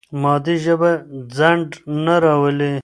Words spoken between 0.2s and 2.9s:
مادي ژبه ځنډ نه راولي.